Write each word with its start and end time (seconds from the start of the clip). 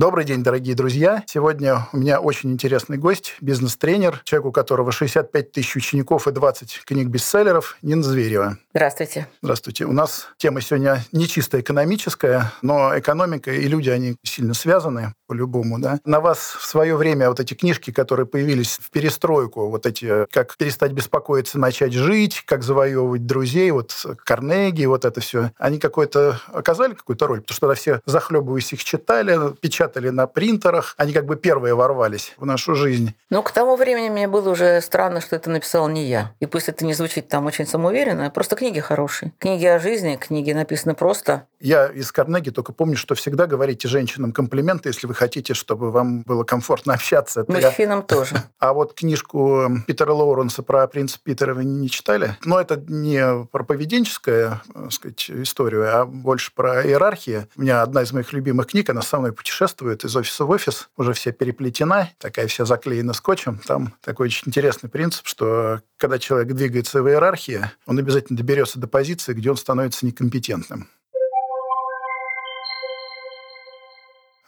Добрый 0.00 0.24
день, 0.24 0.42
дорогие 0.42 0.74
друзья. 0.74 1.22
Сегодня 1.26 1.86
у 1.92 1.98
меня 1.98 2.20
очень 2.20 2.50
интересный 2.50 2.96
гость, 2.96 3.36
бизнес-тренер, 3.42 4.22
человек, 4.24 4.46
у 4.46 4.50
которого 4.50 4.92
65 4.92 5.52
тысяч 5.52 5.76
учеников 5.76 6.26
и 6.26 6.32
20 6.32 6.84
книг-бестселлеров, 6.86 7.76
Нина 7.82 8.02
Зверева. 8.02 8.56
Здравствуйте. 8.72 9.26
Здравствуйте. 9.42 9.84
У 9.84 9.92
нас 9.92 10.28
тема 10.38 10.62
сегодня 10.62 11.04
не 11.12 11.28
чисто 11.28 11.60
экономическая, 11.60 12.50
но 12.62 12.98
экономика 12.98 13.52
и 13.52 13.68
люди, 13.68 13.90
они 13.90 14.16
сильно 14.24 14.54
связаны 14.54 15.12
по-любому, 15.30 15.78
да. 15.78 16.00
На 16.04 16.18
вас 16.18 16.38
в 16.58 16.66
свое 16.66 16.96
время 16.96 17.28
вот 17.28 17.38
эти 17.38 17.54
книжки, 17.54 17.92
которые 17.92 18.26
появились 18.26 18.78
в 18.82 18.90
перестройку, 18.90 19.68
вот 19.68 19.86
эти 19.86 20.26
«Как 20.32 20.56
перестать 20.56 20.90
беспокоиться, 20.90 21.56
начать 21.56 21.92
жить», 21.92 22.42
«Как 22.44 22.64
завоевывать 22.64 23.26
друзей», 23.26 23.70
вот 23.70 23.94
Карнеги, 24.24 24.86
вот 24.86 25.04
это 25.04 25.20
все, 25.20 25.52
они 25.56 25.78
какой-то 25.78 26.40
оказали 26.52 26.94
какую-то 26.94 27.28
роль? 27.28 27.42
Потому 27.42 27.54
что 27.54 27.60
тогда 27.60 27.74
все 27.76 28.00
захлебываясь 28.06 28.72
их 28.72 28.82
читали, 28.82 29.54
печатали 29.60 30.08
на 30.08 30.26
принтерах, 30.26 30.94
они 30.96 31.12
как 31.12 31.26
бы 31.26 31.36
первые 31.36 31.74
ворвались 31.74 32.34
в 32.36 32.44
нашу 32.44 32.74
жизнь. 32.74 33.14
Ну, 33.30 33.44
к 33.44 33.52
тому 33.52 33.76
времени 33.76 34.08
мне 34.08 34.26
было 34.26 34.50
уже 34.50 34.80
странно, 34.80 35.20
что 35.20 35.36
это 35.36 35.48
написал 35.48 35.88
не 35.88 36.06
я. 36.06 36.32
И 36.40 36.46
пусть 36.46 36.68
это 36.68 36.84
не 36.84 36.92
звучит 36.92 37.28
там 37.28 37.46
очень 37.46 37.68
самоуверенно, 37.68 38.30
просто 38.30 38.56
книги 38.56 38.80
хорошие. 38.80 39.32
Книги 39.38 39.66
о 39.66 39.78
жизни, 39.78 40.16
книги 40.20 40.50
написаны 40.50 40.94
просто. 40.94 41.46
Я 41.60 41.86
из 41.88 42.10
Карнеги 42.10 42.50
только 42.50 42.72
помню, 42.72 42.96
что 42.96 43.14
всегда 43.14 43.46
говорите 43.46 43.86
женщинам 43.86 44.32
комплименты, 44.32 44.88
если 44.88 45.06
вы 45.06 45.14
хотите, 45.14 45.52
чтобы 45.54 45.90
вам 45.90 46.22
было 46.22 46.42
комфортно 46.42 46.94
общаться. 46.94 47.42
Это 47.42 47.52
Мужчинам 47.52 47.98
я... 47.98 48.02
тоже. 48.02 48.36
А 48.58 48.72
вот 48.74 48.94
книжку 48.94 49.68
Питера 49.86 50.12
Лоуренса 50.12 50.62
про 50.62 50.86
принца 50.86 51.18
Питера 51.22 51.54
вы 51.54 51.64
не 51.64 51.88
читали? 51.88 52.36
Но 52.44 52.60
это 52.60 52.82
не 52.88 53.46
про 53.46 53.64
поведенческую 53.64 54.60
так 54.72 54.92
сказать, 54.92 55.30
историю, 55.30 55.86
а 55.94 56.04
больше 56.06 56.52
про 56.54 56.84
иерархию. 56.86 57.48
У 57.56 57.62
меня 57.62 57.82
одна 57.82 58.02
из 58.02 58.12
моих 58.12 58.32
любимых 58.32 58.68
книг, 58.68 58.90
она 58.90 59.02
со 59.02 59.18
мной 59.18 59.32
путешествует 59.32 60.04
из 60.04 60.14
офиса 60.14 60.44
в 60.44 60.50
офис, 60.50 60.88
уже 60.96 61.12
вся 61.12 61.32
переплетена, 61.32 62.10
такая 62.18 62.46
вся 62.46 62.64
заклеена 62.64 63.12
скотчем. 63.12 63.60
Там 63.66 63.94
такой 64.02 64.26
очень 64.26 64.48
интересный 64.48 64.90
принцип, 64.90 65.26
что 65.26 65.80
когда 65.96 66.18
человек 66.18 66.52
двигается 66.52 67.02
в 67.02 67.08
иерархии, 67.08 67.60
он 67.86 67.98
обязательно 67.98 68.36
доберется 68.36 68.78
до 68.78 68.86
позиции, 68.86 69.32
где 69.32 69.50
он 69.50 69.56
становится 69.56 70.06
некомпетентным. 70.06 70.88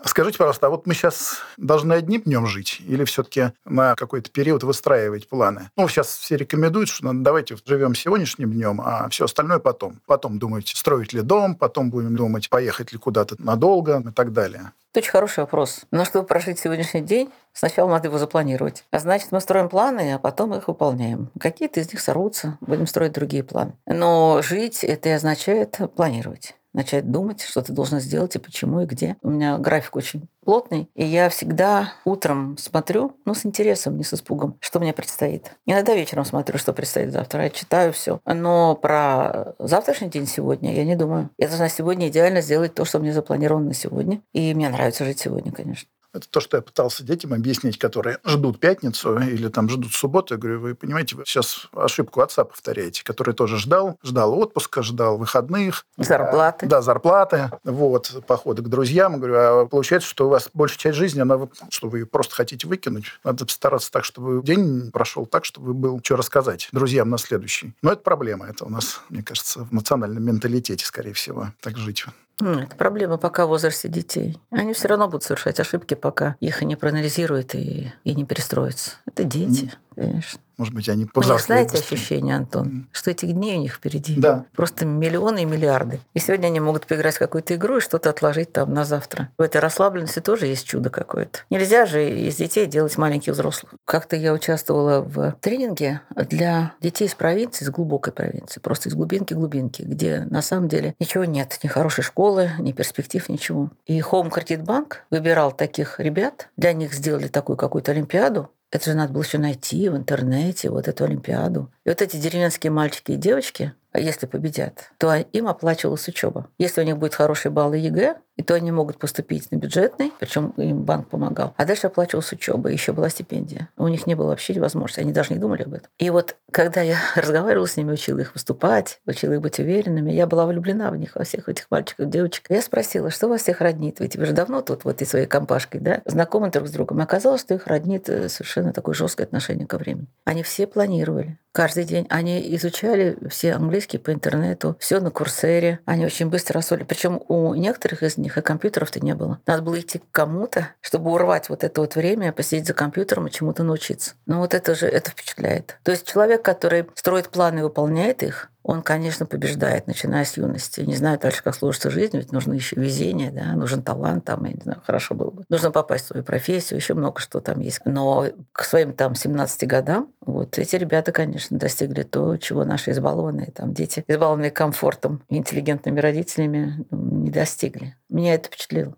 Скажите, 0.04 0.38
пожалуйста, 0.38 0.66
а 0.66 0.70
вот 0.70 0.86
мы 0.86 0.94
сейчас 0.94 1.38
должны 1.56 1.92
одним 1.92 2.22
днем 2.22 2.46
жить 2.46 2.80
или 2.86 3.04
все-таки 3.04 3.52
на 3.64 3.94
какой-то 3.94 4.30
период 4.30 4.64
выстраивать 4.64 5.28
планы? 5.28 5.70
Ну, 5.76 5.88
сейчас 5.88 6.08
все 6.16 6.36
рекомендуют, 6.36 6.88
что 6.88 7.10
давайте 7.12 7.56
живем 7.64 7.94
сегодняшним 7.94 8.52
днем, 8.52 8.80
а 8.84 9.08
все 9.10 9.26
остальное 9.26 9.60
потом. 9.60 10.00
Потом 10.06 10.38
думаете, 10.38 10.76
строить 10.76 11.12
ли 11.12 11.22
дом, 11.22 11.54
потом 11.54 11.90
будем 11.90 12.16
думать, 12.16 12.50
поехать 12.50 12.92
ли 12.92 12.98
куда-то 12.98 13.36
надолго 13.38 14.02
и 14.06 14.12
так 14.12 14.32
далее. 14.32 14.72
Это 14.90 15.00
очень 15.00 15.10
хороший 15.10 15.40
вопрос. 15.40 15.82
Но 15.90 16.04
чтобы 16.04 16.26
прожить 16.26 16.58
сегодняшний 16.58 17.00
день, 17.00 17.30
сначала 17.52 17.88
надо 17.88 18.08
его 18.08 18.18
запланировать. 18.18 18.84
А 18.90 18.98
значит, 18.98 19.32
мы 19.32 19.40
строим 19.40 19.70
планы, 19.70 20.14
а 20.14 20.18
потом 20.18 20.54
их 20.54 20.68
выполняем. 20.68 21.30
Какие-то 21.40 21.80
из 21.80 21.90
них 21.90 22.00
сорвутся, 22.00 22.58
будем 22.60 22.86
строить 22.86 23.12
другие 23.12 23.42
планы. 23.42 23.72
Но 23.86 24.42
жить 24.42 24.84
это 24.84 25.08
и 25.08 25.12
означает 25.12 25.78
планировать 25.96 26.54
начать 26.72 27.10
думать, 27.10 27.42
что 27.42 27.62
ты 27.62 27.72
должен 27.72 28.00
сделать 28.00 28.34
и 28.36 28.38
почему 28.38 28.80
и 28.80 28.86
где. 28.86 29.16
У 29.22 29.30
меня 29.30 29.58
график 29.58 29.96
очень 29.96 30.28
плотный, 30.44 30.88
и 30.94 31.04
я 31.04 31.28
всегда 31.28 31.92
утром 32.04 32.56
смотрю, 32.58 33.16
ну, 33.24 33.34
с 33.34 33.46
интересом, 33.46 33.96
не 33.96 34.04
с 34.04 34.12
испугом, 34.14 34.56
что 34.60 34.80
мне 34.80 34.92
предстоит. 34.92 35.52
Иногда 35.66 35.94
вечером 35.94 36.24
смотрю, 36.24 36.58
что 36.58 36.72
предстоит 36.72 37.12
завтра, 37.12 37.44
я 37.44 37.50
читаю 37.50 37.92
все. 37.92 38.20
Но 38.24 38.74
про 38.74 39.54
завтрашний 39.58 40.08
день 40.08 40.26
сегодня 40.26 40.74
я 40.74 40.84
не 40.84 40.96
думаю. 40.96 41.30
Я 41.38 41.48
должна 41.48 41.68
сегодня 41.68 42.08
идеально 42.08 42.40
сделать 42.40 42.74
то, 42.74 42.84
что 42.84 42.98
мне 42.98 43.12
запланировано 43.12 43.66
на 43.66 43.74
сегодня. 43.74 44.20
И 44.32 44.54
мне 44.54 44.68
нравится 44.68 45.04
жить 45.04 45.20
сегодня, 45.20 45.52
конечно. 45.52 45.88
Это 46.12 46.28
то, 46.28 46.40
что 46.40 46.58
я 46.58 46.62
пытался 46.62 47.04
детям 47.04 47.32
объяснить, 47.32 47.78
которые 47.78 48.18
ждут 48.24 48.60
пятницу 48.60 49.18
или 49.18 49.48
там 49.48 49.68
ждут 49.68 49.92
субботу. 49.92 50.34
Я 50.34 50.38
говорю, 50.38 50.60
вы 50.60 50.74
понимаете, 50.74 51.16
вы 51.16 51.24
сейчас 51.24 51.68
ошибку 51.72 52.20
отца 52.20 52.44
повторяете, 52.44 53.02
который 53.04 53.34
тоже 53.34 53.56
ждал, 53.56 53.98
ждал 54.02 54.38
отпуска, 54.38 54.82
ждал 54.82 55.16
выходных. 55.16 55.86
Зарплаты. 55.96 56.66
Да, 56.66 56.82
зарплаты. 56.82 57.50
Вот, 57.64 58.24
походы 58.26 58.62
к 58.62 58.68
друзьям. 58.68 59.12
Я 59.12 59.18
говорю, 59.18 59.34
а 59.36 59.66
получается, 59.66 60.08
что 60.08 60.26
у 60.26 60.30
вас 60.30 60.50
большая 60.52 60.78
часть 60.78 60.98
жизни, 60.98 61.20
она, 61.20 61.48
что 61.70 61.88
вы 61.88 62.04
просто 62.06 62.34
хотите 62.34 62.66
выкинуть. 62.66 63.06
Надо 63.24 63.46
стараться 63.48 63.90
так, 63.90 64.04
чтобы 64.04 64.42
день 64.42 64.90
прошел 64.90 65.26
так, 65.26 65.44
чтобы 65.44 65.74
был 65.74 66.00
что 66.02 66.16
рассказать 66.16 66.68
друзьям 66.72 67.08
на 67.10 67.18
следующий. 67.18 67.74
Но 67.82 67.92
это 67.92 68.02
проблема. 68.02 68.46
Это 68.46 68.64
у 68.64 68.68
нас, 68.68 69.00
мне 69.08 69.22
кажется, 69.22 69.64
в 69.64 69.72
национальном 69.72 70.22
менталитете, 70.22 70.84
скорее 70.84 71.12
всего, 71.12 71.48
так 71.60 71.76
жить. 71.76 72.04
Это 72.40 72.74
проблема 72.76 73.18
пока 73.18 73.46
в 73.46 73.50
возрасте 73.50 73.88
детей. 73.88 74.38
Они 74.50 74.72
все 74.72 74.88
равно 74.88 75.06
будут 75.06 75.22
совершать 75.22 75.60
ошибки, 75.60 75.94
пока 75.94 76.36
их 76.40 76.62
не 76.62 76.76
проанализируют 76.76 77.54
и, 77.54 77.92
и 78.04 78.14
не 78.14 78.24
перестроятся. 78.24 78.92
Это 79.06 79.24
дети, 79.24 79.72
конечно. 79.94 80.40
Может 80.58 80.74
быть, 80.74 80.88
они 80.88 81.06
повзрослеют. 81.06 81.72
Вы 81.72 81.78
знаете 81.78 81.94
ощущение, 81.94 82.36
Антон, 82.36 82.86
что 82.92 83.10
этих 83.10 83.32
дней 83.32 83.56
у 83.56 83.60
них 83.60 83.74
впереди 83.74 84.14
да. 84.16 84.44
просто 84.54 84.84
миллионы 84.84 85.42
и 85.42 85.44
миллиарды. 85.44 86.00
И 86.14 86.18
сегодня 86.18 86.46
они 86.46 86.60
могут 86.60 86.86
поиграть 86.86 87.16
в 87.16 87.18
какую-то 87.18 87.54
игру 87.56 87.78
и 87.78 87.80
что-то 87.80 88.10
отложить 88.10 88.52
там 88.52 88.72
на 88.72 88.84
завтра. 88.84 89.30
В 89.38 89.42
этой 89.42 89.60
расслабленности 89.60 90.20
тоже 90.20 90.46
есть 90.46 90.66
чудо 90.66 90.90
какое-то. 90.90 91.40
Нельзя 91.50 91.86
же 91.86 92.08
из 92.08 92.36
детей 92.36 92.66
делать 92.66 92.96
маленьких 92.98 93.32
взрослых. 93.32 93.74
Как-то 93.84 94.14
я 94.14 94.32
участвовала 94.32 95.00
в 95.00 95.34
тренинге 95.40 96.02
для 96.14 96.74
детей 96.80 97.06
из 97.06 97.14
провинции, 97.14 97.64
из 97.64 97.70
глубокой 97.70 98.12
провинции, 98.12 98.60
просто 98.60 98.88
из 98.88 98.94
глубинки-глубинки, 98.94 99.82
где 99.82 100.20
на 100.30 100.42
самом 100.42 100.68
деле 100.68 100.94
ничего 101.00 101.24
нет, 101.24 101.58
ни 101.62 101.68
хорошей 101.68 102.04
школы, 102.04 102.50
ни 102.58 102.72
перспектив, 102.72 103.26
ничего. 103.28 103.70
И 103.86 103.98
Home 104.00 104.30
Credit 104.30 104.64
Bank 104.64 104.96
выбирал 105.10 105.50
таких 105.50 105.98
ребят, 105.98 106.50
для 106.56 106.72
них 106.72 106.92
сделали 106.92 107.28
такую 107.28 107.56
какую-то 107.56 107.92
олимпиаду, 107.92 108.50
это 108.72 108.90
же 108.90 108.96
надо 108.96 109.12
было 109.12 109.22
еще 109.22 109.38
найти 109.38 109.88
в 109.90 109.96
интернете, 109.96 110.70
вот 110.70 110.88
эту 110.88 111.04
Олимпиаду. 111.04 111.70
И 111.84 111.90
вот 111.90 112.00
эти 112.00 112.16
деревенские 112.16 112.72
мальчики 112.72 113.12
и 113.12 113.16
девочки, 113.16 113.74
а 113.92 114.00
если 114.00 114.24
победят, 114.26 114.90
то 114.96 115.14
им 115.14 115.46
оплачивалась 115.46 116.08
учеба. 116.08 116.48
Если 116.56 116.80
у 116.80 116.84
них 116.84 116.96
будет 116.96 117.14
хороший 117.14 117.50
балл 117.50 117.74
ЕГЭ, 117.74 118.16
и 118.36 118.42
то 118.42 118.54
они 118.54 118.72
могут 118.72 118.98
поступить 118.98 119.50
на 119.50 119.56
бюджетный, 119.56 120.12
причем 120.18 120.50
им 120.56 120.82
банк 120.82 121.08
помогал. 121.08 121.54
А 121.56 121.64
дальше 121.64 121.88
оплачивалась 121.88 122.32
учеба, 122.32 122.70
еще 122.70 122.92
была 122.92 123.08
стипендия. 123.08 123.68
У 123.76 123.88
них 123.88 124.06
не 124.06 124.14
было 124.14 124.28
вообще 124.28 124.58
возможности, 124.58 125.00
они 125.00 125.12
даже 125.12 125.32
не 125.32 125.38
думали 125.38 125.62
об 125.62 125.74
этом. 125.74 125.88
И 125.98 126.10
вот 126.10 126.36
когда 126.50 126.80
я 126.80 126.98
разговаривала 127.16 127.66
с 127.66 127.76
ними, 127.76 127.92
учила 127.92 128.20
их 128.20 128.34
выступать, 128.34 129.00
учила 129.06 129.34
их 129.34 129.40
быть 129.40 129.58
уверенными, 129.58 130.12
я 130.12 130.26
была 130.26 130.46
влюблена 130.46 130.90
в 130.90 130.96
них, 130.96 131.16
во 131.16 131.24
всех 131.24 131.48
этих 131.48 131.66
мальчиков, 131.70 132.08
девочек. 132.08 132.46
Я 132.48 132.62
спросила, 132.62 133.10
что 133.10 133.28
вас 133.28 133.42
всех 133.42 133.60
роднит? 133.60 134.00
Ведь 134.00 134.16
вы 134.16 134.26
же 134.26 134.32
давно 134.32 134.62
тут 134.62 134.84
вот 134.84 135.02
и 135.02 135.04
своей 135.04 135.26
компашкой, 135.26 135.80
да, 135.80 136.02
знакомы 136.04 136.50
друг 136.50 136.68
с 136.68 136.70
другом. 136.70 137.00
И 137.00 137.02
оказалось, 137.02 137.40
что 137.40 137.54
их 137.54 137.66
роднит 137.66 138.08
э, 138.08 138.28
совершенно 138.28 138.72
такое 138.72 138.94
жесткое 138.94 139.26
отношение 139.26 139.66
ко 139.66 139.78
времени. 139.78 140.06
Они 140.24 140.42
все 140.42 140.66
планировали. 140.66 141.38
Каждый 141.52 141.84
день 141.84 142.06
они 142.08 142.54
изучали 142.56 143.18
все 143.28 143.52
английский 143.52 143.98
по 143.98 144.10
интернету, 144.10 144.74
все 144.78 145.00
на 145.00 145.10
курсере. 145.10 145.80
Они 145.84 146.06
очень 146.06 146.30
быстро 146.30 146.58
освоили. 146.58 146.84
Причем 146.84 147.20
у 147.28 147.54
некоторых 147.54 148.02
из 148.02 148.16
них 148.22 148.38
и 148.38 148.42
компьютеров-то 148.42 149.00
не 149.00 149.14
было. 149.14 149.40
Надо 149.46 149.62
было 149.62 149.80
идти 149.80 149.98
к 149.98 150.10
кому-то, 150.10 150.68
чтобы 150.80 151.10
урвать 151.10 151.48
вот 151.48 151.64
это 151.64 151.80
вот 151.80 151.96
время, 151.96 152.32
посидеть 152.32 152.66
за 152.66 152.74
компьютером 152.74 153.26
и 153.26 153.30
чему-то 153.30 153.64
научиться. 153.64 154.14
Ну 154.26 154.38
вот 154.38 154.54
это 154.54 154.74
же, 154.74 154.86
это 154.86 155.10
впечатляет. 155.10 155.78
То 155.82 155.90
есть 155.90 156.06
человек, 156.06 156.42
который 156.42 156.86
строит 156.94 157.28
планы 157.28 157.60
и 157.60 157.62
выполняет 157.62 158.22
их, 158.22 158.51
он, 158.62 158.82
конечно, 158.82 159.26
побеждает, 159.26 159.86
начиная 159.86 160.24
с 160.24 160.36
юности. 160.36 160.80
Не 160.80 160.94
знаю 160.94 161.18
дальше, 161.18 161.42
как 161.42 161.54
сложится 161.54 161.90
жизнь, 161.90 162.16
ведь 162.16 162.32
нужно 162.32 162.52
еще 162.52 162.76
везение, 162.76 163.30
да, 163.30 163.52
нужен 163.54 163.82
талант, 163.82 164.24
там, 164.24 164.44
я 164.44 164.52
не 164.52 164.60
знаю, 164.62 164.82
хорошо 164.84 165.14
было 165.14 165.30
бы. 165.30 165.44
Нужно 165.48 165.70
попасть 165.70 166.04
в 166.04 166.08
свою 166.08 166.24
профессию, 166.24 166.78
еще 166.78 166.94
много 166.94 167.20
что 167.20 167.40
там 167.40 167.60
есть. 167.60 167.80
Но 167.84 168.26
к 168.52 168.64
своим 168.64 168.92
там 168.92 169.14
17 169.14 169.66
годам 169.66 170.12
вот 170.20 170.58
эти 170.58 170.76
ребята, 170.76 171.12
конечно, 171.12 171.58
достигли 171.58 172.02
то, 172.02 172.36
чего 172.36 172.64
наши 172.64 172.92
избалованные 172.92 173.50
там 173.50 173.74
дети, 173.74 174.04
избалованные 174.06 174.50
комфортом 174.50 175.24
интеллигентными 175.28 176.00
родителями, 176.00 176.84
не 176.90 177.30
достигли. 177.30 177.96
Меня 178.08 178.34
это 178.34 178.48
впечатлило. 178.48 178.96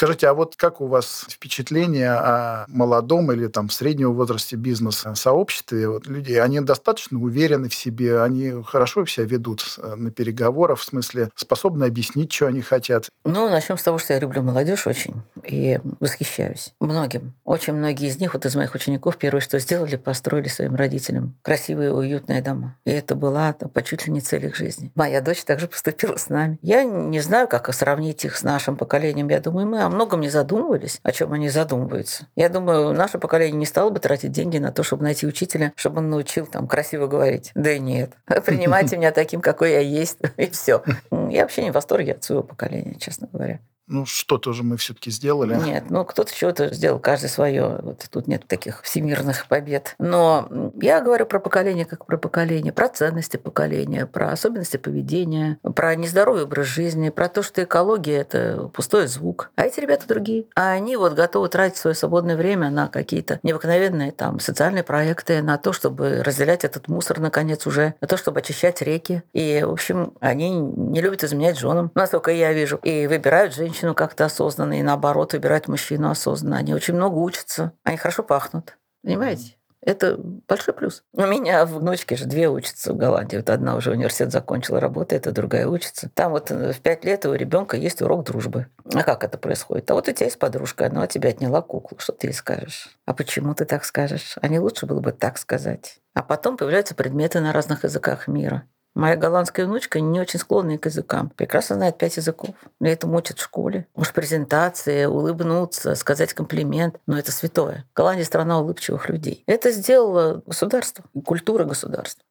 Скажите, 0.00 0.28
а 0.28 0.32
вот 0.32 0.56
как 0.56 0.80
у 0.80 0.86
вас 0.86 1.26
впечатление 1.28 2.12
о 2.12 2.64
молодом 2.68 3.30
или 3.32 3.48
там 3.48 3.68
в 3.68 3.74
среднем 3.74 4.14
возрасте 4.14 4.56
бизнес-сообществе? 4.56 5.90
Вот 5.90 6.06
люди, 6.06 6.32
они 6.32 6.58
достаточно 6.60 7.18
уверены 7.18 7.68
в 7.68 7.74
себе, 7.74 8.22
они 8.22 8.50
хорошо 8.64 9.04
себя 9.04 9.26
ведут 9.26 9.62
э, 9.76 9.96
на 9.96 10.10
переговорах, 10.10 10.78
в 10.78 10.84
смысле 10.84 11.28
способны 11.34 11.84
объяснить, 11.84 12.32
что 12.32 12.46
они 12.46 12.62
хотят? 12.62 13.10
Ну, 13.26 13.50
начнем 13.50 13.76
с 13.76 13.82
того, 13.82 13.98
что 13.98 14.14
я 14.14 14.20
люблю 14.20 14.40
молодежь 14.40 14.86
очень. 14.86 15.20
и 15.44 15.78
восхищаюсь 16.00 16.72
многим. 16.80 17.34
Очень 17.44 17.74
многие 17.74 18.08
из 18.08 18.18
них, 18.18 18.32
вот 18.32 18.46
из 18.46 18.56
моих 18.56 18.74
учеников, 18.74 19.18
первое, 19.18 19.42
что 19.42 19.58
сделали, 19.58 19.96
построили 19.96 20.48
своим 20.48 20.76
родителям 20.76 21.36
красивые, 21.42 21.92
уютные 21.92 22.40
дома. 22.40 22.74
И 22.86 22.90
это 22.90 23.14
была 23.14 23.52
по 23.52 23.82
чуть 23.82 24.06
ли 24.06 24.14
не 24.14 24.22
цель 24.22 24.46
их 24.46 24.56
жизни. 24.56 24.92
Моя 24.94 25.20
дочь 25.20 25.44
также 25.44 25.68
поступила 25.68 26.16
с 26.16 26.30
нами. 26.30 26.58
Я 26.62 26.84
не 26.84 27.20
знаю, 27.20 27.48
как 27.48 27.70
сравнить 27.74 28.24
их 28.24 28.38
с 28.38 28.42
нашим 28.42 28.78
поколением. 28.78 29.28
Я 29.28 29.40
думаю, 29.40 29.66
мы 29.66 29.89
многом 29.90 30.20
не 30.20 30.28
задумывались, 30.28 31.00
о 31.02 31.12
чем 31.12 31.32
они 31.32 31.48
задумываются. 31.48 32.26
Я 32.36 32.48
думаю, 32.48 32.92
наше 32.92 33.18
поколение 33.18 33.58
не 33.58 33.66
стало 33.66 33.90
бы 33.90 34.00
тратить 34.00 34.32
деньги 34.32 34.58
на 34.58 34.72
то, 34.72 34.82
чтобы 34.82 35.04
найти 35.04 35.26
учителя, 35.26 35.72
чтобы 35.76 35.98
он 35.98 36.10
научил 36.10 36.46
там 36.46 36.66
красиво 36.66 37.06
говорить. 37.06 37.50
Да 37.54 37.72
и 37.72 37.78
нет. 37.78 38.12
Принимайте 38.46 38.96
меня 38.96 39.12
таким, 39.12 39.40
какой 39.40 39.72
я 39.72 39.80
есть, 39.80 40.18
и 40.36 40.48
все. 40.50 40.82
Я 41.10 41.42
вообще 41.42 41.62
не 41.64 41.70
в 41.70 41.74
восторге 41.74 42.14
от 42.14 42.24
своего 42.24 42.42
поколения, 42.42 42.96
честно 42.98 43.28
говоря. 43.32 43.60
Ну, 43.90 44.06
что-то 44.06 44.52
же 44.52 44.62
мы 44.62 44.76
все-таки 44.76 45.10
сделали. 45.10 45.56
Нет, 45.56 45.90
ну, 45.90 46.04
кто-то 46.04 46.32
чего-то 46.32 46.72
сделал, 46.72 47.00
каждый 47.00 47.28
свое. 47.28 47.80
Вот 47.82 48.06
тут 48.08 48.28
нет 48.28 48.46
таких 48.46 48.82
всемирных 48.82 49.48
побед. 49.48 49.96
Но 49.98 50.48
я 50.80 51.00
говорю 51.00 51.26
про 51.26 51.40
поколение 51.40 51.84
как 51.84 52.06
про 52.06 52.16
поколение, 52.16 52.72
про 52.72 52.88
ценности 52.88 53.36
поколения, 53.36 54.06
про 54.06 54.30
особенности 54.30 54.76
поведения, 54.76 55.58
про 55.74 55.96
нездоровый 55.96 56.44
образ 56.44 56.66
жизни, 56.66 57.10
про 57.10 57.28
то, 57.28 57.42
что 57.42 57.64
экология– 57.64 58.18
это 58.20 58.70
пустой 58.72 59.08
звук. 59.08 59.50
А 59.56 59.64
эти 59.64 59.80
ребята 59.80 60.06
другие. 60.06 60.44
А 60.54 60.70
они 60.70 60.96
вот 60.96 61.14
готовы 61.14 61.48
тратить 61.48 61.78
свое 61.78 61.96
свободное 61.96 62.36
время 62.36 62.70
на 62.70 62.86
какие-то 62.86 63.40
необыкновенные 63.42 64.12
там 64.12 64.38
социальные 64.38 64.84
проекты, 64.84 65.42
на 65.42 65.58
то, 65.58 65.72
чтобы 65.72 66.22
разделять 66.22 66.64
этот 66.64 66.86
мусор, 66.86 67.18
наконец, 67.18 67.66
уже, 67.66 67.94
на 68.00 68.06
то, 68.06 68.16
чтобы 68.16 68.38
очищать 68.38 68.82
реки. 68.82 69.24
И, 69.32 69.64
в 69.66 69.72
общем, 69.72 70.14
они 70.20 70.50
не 70.50 71.00
любят 71.00 71.24
изменять 71.24 71.58
женам, 71.58 71.90
насколько 71.96 72.30
я 72.30 72.52
вижу, 72.52 72.76
и 72.84 73.08
выбирают 73.08 73.52
женщин 73.52 73.79
женщину 73.80 73.94
как-то 73.94 74.26
осознанно, 74.26 74.78
и 74.78 74.82
наоборот, 74.82 75.32
выбирать 75.32 75.68
мужчину 75.68 76.10
осознанно. 76.10 76.58
Они 76.58 76.74
очень 76.74 76.94
много 76.94 77.16
учатся, 77.16 77.72
они 77.82 77.96
хорошо 77.96 78.22
пахнут. 78.22 78.76
Понимаете? 79.02 79.56
Это 79.82 80.18
большой 80.18 80.74
плюс. 80.74 81.02
У 81.14 81.22
меня 81.22 81.64
внучки 81.64 82.12
же 82.12 82.26
две 82.26 82.50
учатся 82.50 82.92
в 82.92 82.98
Голландии. 82.98 83.38
Вот 83.38 83.48
одна 83.48 83.76
уже 83.76 83.92
университет 83.92 84.30
закончила, 84.30 84.78
работает, 84.78 85.26
а 85.26 85.32
другая 85.32 85.66
учится. 85.66 86.10
Там 86.12 86.32
вот 86.32 86.50
в 86.50 86.78
пять 86.82 87.02
лет 87.06 87.24
у 87.24 87.32
ребенка 87.32 87.78
есть 87.78 88.02
урок 88.02 88.24
дружбы. 88.24 88.66
А 88.94 89.02
как 89.02 89.24
это 89.24 89.38
происходит? 89.38 89.90
А 89.90 89.94
вот 89.94 90.06
у 90.06 90.12
тебя 90.12 90.26
есть 90.26 90.38
подружка, 90.38 90.86
она 90.86 91.06
тебя 91.06 91.30
отняла 91.30 91.62
куклу. 91.62 91.98
Что 91.98 92.12
ты 92.12 92.26
ей 92.26 92.34
скажешь? 92.34 92.90
А 93.06 93.14
почему 93.14 93.54
ты 93.54 93.64
так 93.64 93.86
скажешь? 93.86 94.36
А 94.42 94.48
не 94.48 94.58
лучше 94.58 94.84
было 94.84 95.00
бы 95.00 95.12
так 95.12 95.38
сказать? 95.38 96.02
А 96.12 96.22
потом 96.22 96.58
появляются 96.58 96.94
предметы 96.94 97.40
на 97.40 97.54
разных 97.54 97.84
языках 97.84 98.28
мира. 98.28 98.64
Моя 98.94 99.16
голландская 99.16 99.66
внучка 99.66 100.00
не 100.00 100.20
очень 100.20 100.40
склонная 100.40 100.78
к 100.78 100.86
языкам. 100.86 101.30
Прекрасно 101.36 101.76
знает 101.76 101.98
пять 101.98 102.16
языков. 102.16 102.54
Мне 102.80 102.92
это 102.92 103.06
учат 103.06 103.38
в 103.38 103.42
школе. 103.42 103.86
Уж 103.94 104.12
презентация, 104.12 105.08
улыбнуться, 105.08 105.94
сказать 105.94 106.34
комплимент. 106.34 106.96
Но 107.06 107.18
это 107.18 107.30
святое. 107.32 107.86
Голландия– 107.94 108.24
страна 108.26 108.60
улыбчивых 108.60 109.08
людей. 109.08 109.44
Это 109.46 109.70
сделало 109.70 110.42
государство, 110.44 111.04
культура 111.24 111.64
государства. 111.64 112.24